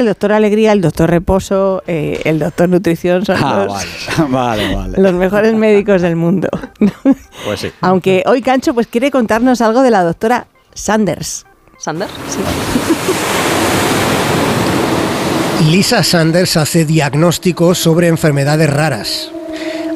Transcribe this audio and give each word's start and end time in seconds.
el 0.00 0.06
doctor 0.06 0.32
Alegría, 0.32 0.72
el 0.72 0.80
doctor 0.80 1.10
Reposo, 1.10 1.82
eh, 1.86 2.20
el 2.24 2.38
doctor 2.38 2.68
Nutrición 2.68 3.24
son 3.24 3.36
Ah, 3.42 3.64
los, 3.66 4.28
vale, 4.28 4.28
vale, 4.68 4.74
vale. 4.74 5.02
los 5.02 5.12
mejores 5.14 5.54
médicos 5.54 6.02
del 6.02 6.16
mundo. 6.16 6.48
Pues 7.44 7.60
sí. 7.60 7.70
Aunque 7.82 8.22
hoy 8.26 8.40
Cancho 8.40 8.72
pues 8.72 8.86
quiere 8.86 9.10
contarnos 9.10 9.60
algo 9.60 9.82
de 9.82 9.90
la 9.90 10.02
doctora 10.02 10.46
Sanders. 10.72 11.44
¿Sander? 11.78 12.08
Lisa 15.70 16.02
Sanders 16.02 16.56
hace 16.56 16.84
diagnósticos 16.84 17.78
sobre 17.78 18.08
enfermedades 18.08 18.70
raras. 18.70 19.30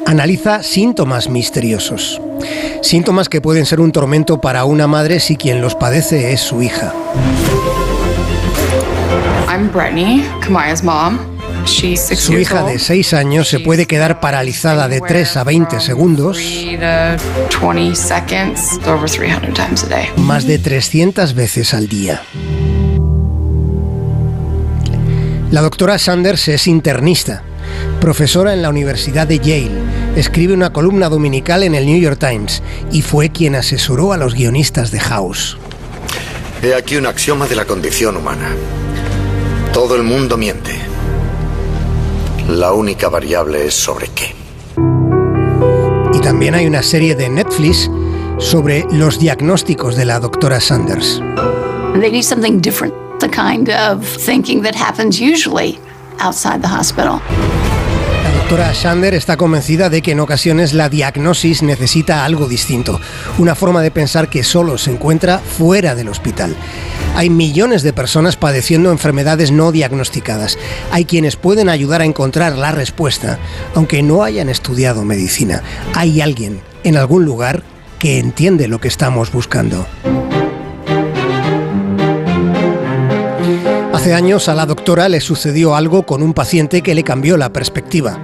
Analiza 0.07 0.63
síntomas 0.63 1.29
misteriosos. 1.29 2.21
Síntomas 2.83 3.29
que 3.29 3.41
pueden 3.41 3.67
ser 3.67 3.81
un 3.81 3.93
tormento 3.93 4.41
para 4.41 4.65
una 4.65 4.87
madre 4.87 5.21
si 5.21 5.37
quien 5.37 5.61
los 5.61 5.75
padece 5.75 6.33
es 6.33 6.41
su 6.41 6.63
hija. 6.63 6.93
I'm 9.49 9.71
Brittany, 9.71 10.23
Kamaya's 10.41 10.83
mom. 10.83 11.19
She's 11.65 12.01
six 12.01 12.21
Su 12.21 12.33
years 12.33 12.49
hija 12.51 12.63
old. 12.65 12.73
de 12.73 12.79
6 12.79 13.15
años 13.15 13.49
se 13.49 13.61
puede 13.61 13.87
quedar 13.87 14.21
paralizada 14.21 14.89
de 14.89 15.01
3 15.01 15.37
a 15.37 15.45
20 15.45 15.81
segundos 15.81 16.37
Three 16.37 16.79
to 16.79 17.61
20 17.61 17.95
seconds, 17.95 18.79
over 18.87 19.09
300 19.11 19.53
times 19.53 19.85
a 19.85 19.87
day. 19.89 20.07
más 20.17 20.47
de 20.47 20.59
300 20.59 21.35
veces 21.35 21.75
al 21.75 21.89
día. 21.89 22.23
La 25.51 25.63
doctora 25.63 25.99
Sanders 25.99 26.49
es 26.49 26.67
internista, 26.67 27.43
profesora 28.01 28.53
en 28.53 28.63
la 28.63 28.69
Universidad 28.69 29.27
de 29.27 29.39
Yale, 29.39 29.71
escribe 30.17 30.53
una 30.55 30.73
columna 30.73 31.09
dominical 31.09 31.63
en 31.63 31.75
el 31.75 31.87
New 31.87 31.99
York 31.99 32.19
Times 32.19 32.63
y 32.93 33.03
fue 33.03 33.31
quien 33.31 33.55
asesoró 33.57 34.13
a 34.13 34.17
los 34.19 34.35
guionistas 34.35 34.91
de 34.91 35.01
House. 35.01 35.57
He 36.63 36.75
aquí 36.75 36.97
un 36.97 37.07
axioma 37.07 37.47
de 37.47 37.57
la 37.57 37.65
condición 37.65 38.17
humana. 38.17 38.51
Todo 39.73 39.95
el 39.97 40.03
mundo 40.03 40.37
miente. 40.37 40.73
La 42.49 42.73
única 42.73 43.09
variable 43.09 43.67
es 43.67 43.75
sobre 43.75 44.09
qué. 44.09 44.35
Y 46.13 46.21
también 46.21 46.55
hay 46.55 46.67
una 46.67 46.83
serie 46.83 47.15
de 47.15 47.29
Netflix 47.29 47.91
sobre 48.39 48.85
los 48.91 49.19
diagnósticos 49.19 49.95
de 49.97 50.05
la 50.05 50.21
doctora 50.21 50.61
Sanders. 50.61 51.23
They 52.01 52.11
need 52.11 52.23
something 52.23 52.61
different, 52.61 52.95
the 53.21 53.29
kind 53.29 53.69
of 53.69 54.05
thinking 54.05 54.63
that 54.63 54.75
happens 54.75 55.21
usually 55.21 55.79
outside 56.19 56.61
the 56.61 56.69
hospital. 56.69 57.21
La 58.25 58.33
doctora 58.33 58.75
Sander 58.75 59.15
está 59.15 59.37
convencida 59.37 59.91
de 59.91 60.01
que 60.01 60.13
en 60.13 60.21
ocasiones 60.21 60.73
la 60.73 60.89
diagnosis 60.89 61.63
necesita 61.63 62.25
algo 62.25 62.47
distinto, 62.47 62.99
una 63.37 63.55
forma 63.55 63.83
de 63.83 63.91
pensar 63.91 64.31
que 64.31 64.43
solo 64.43 64.79
se 64.79 64.93
encuentra 64.93 65.39
fuera 65.39 65.95
del 65.95 66.09
hospital. 66.09 66.57
Hay 67.15 67.31
millones 67.31 67.83
de 67.83 67.93
personas 67.93 68.37
padeciendo 68.37 68.93
enfermedades 68.93 69.51
no 69.51 69.73
diagnosticadas. 69.73 70.59
Hay 70.93 71.05
quienes 71.05 71.37
pueden 71.37 71.69
ayudar 71.69 72.01
a 72.01 72.05
encontrar 72.05 72.57
la 72.57 72.73
respuesta, 72.73 73.39
aunque 73.75 74.03
no 74.03 74.23
hayan 74.23 74.49
estudiado 74.49 75.05
medicina. 75.05 75.63
Hay 75.95 76.21
alguien 76.21 76.61
en 76.85 76.97
algún 76.97 77.25
lugar 77.25 77.63
que 77.99 78.19
entiende 78.19 78.69
lo 78.69 78.81
que 78.81 78.89
estamos 78.89 79.33
buscando. 79.33 79.87
Años 84.15 84.49
a 84.49 84.55
la 84.55 84.67
doctora 84.67 85.09
le 85.09 85.21
sucedió 85.21 85.77
algo 85.77 86.05
con 86.05 86.23
un 86.23 86.33
paciente 86.35 86.83
que 86.83 86.95
le 86.95 87.05
cambió 87.05 87.37
la 87.37 87.53
perspectiva. 87.53 88.19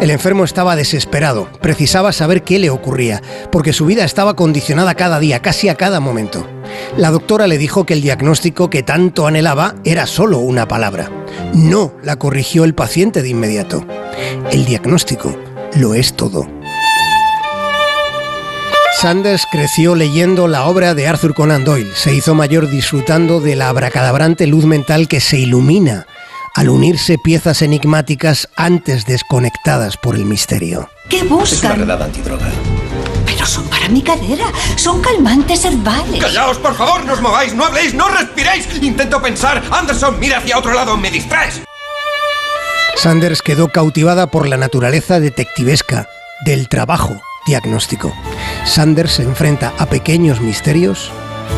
El 0.00 0.10
enfermo 0.10 0.44
estaba 0.44 0.76
desesperado, 0.76 1.48
precisaba 1.60 2.12
saber 2.12 2.42
qué 2.42 2.58
le 2.58 2.70
ocurría, 2.70 3.20
porque 3.50 3.72
su 3.72 3.86
vida 3.86 4.04
estaba 4.04 4.36
condicionada 4.36 4.94
cada 4.94 5.18
día, 5.18 5.42
casi 5.42 5.68
a 5.68 5.74
cada 5.74 6.00
momento. 6.00 6.46
La 6.96 7.10
doctora 7.10 7.46
le 7.46 7.58
dijo 7.58 7.84
que 7.84 7.94
el 7.94 8.02
diagnóstico 8.02 8.70
que 8.70 8.82
tanto 8.82 9.26
anhelaba 9.26 9.74
era 9.84 10.06
solo 10.06 10.38
una 10.38 10.68
palabra. 10.68 11.10
No, 11.52 11.92
la 12.02 12.16
corrigió 12.16 12.64
el 12.64 12.74
paciente 12.74 13.20
de 13.20 13.28
inmediato. 13.28 13.84
El 14.50 14.64
diagnóstico 14.64 15.36
lo 15.76 15.94
es 15.94 16.14
todo. 16.14 16.53
Sanders 19.00 19.46
creció 19.50 19.94
leyendo 19.94 20.48
la 20.48 20.64
obra 20.64 20.94
de 20.94 21.06
Arthur 21.06 21.34
Conan 21.34 21.64
Doyle. 21.64 21.92
Se 21.94 22.14
hizo 22.14 22.34
mayor 22.34 22.68
disfrutando 22.70 23.40
de 23.40 23.56
la 23.56 23.68
abracadabrante 23.68 24.46
luz 24.46 24.64
mental 24.64 25.08
que 25.08 25.20
se 25.20 25.38
ilumina 25.38 26.06
al 26.54 26.70
unirse 26.70 27.18
piezas 27.18 27.60
enigmáticas 27.60 28.48
antes 28.56 29.04
desconectadas 29.04 29.96
por 29.96 30.14
el 30.14 30.24
misterio. 30.24 30.88
¿Qué 31.10 31.22
buscan? 31.24 31.90
antidroga. 31.90 32.46
Pero 33.26 33.44
son 33.44 33.64
para 33.68 33.88
mi 33.88 34.00
cadera. 34.00 34.46
Son 34.76 35.02
calmantes 35.02 35.64
herbales. 35.64 36.20
¡Callaos, 36.22 36.58
por 36.58 36.74
favor! 36.74 37.04
¡No 37.04 37.12
os 37.14 37.20
mováis! 37.20 37.52
¡No 37.52 37.64
habléis! 37.66 37.92
¡No 37.94 38.08
respiréis! 38.08 38.66
Intento 38.80 39.20
pensar. 39.20 39.62
Anderson, 39.70 40.18
mira 40.18 40.38
hacia 40.38 40.56
otro 40.56 40.72
lado. 40.72 40.96
¡Me 40.96 41.10
distraes! 41.10 41.60
Sanders 42.96 43.42
quedó 43.42 43.68
cautivada 43.68 44.28
por 44.28 44.48
la 44.48 44.56
naturaleza 44.56 45.20
detectivesca 45.20 46.08
del 46.46 46.68
trabajo 46.68 47.20
diagnóstico. 47.46 48.14
Sanders 48.64 49.12
se 49.12 49.22
enfrenta 49.22 49.72
a 49.78 49.86
pequeños 49.86 50.40
misterios 50.40 51.12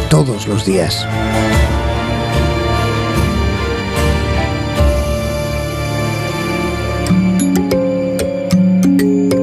todos 0.09 0.47
los 0.47 0.65
días. 0.65 1.07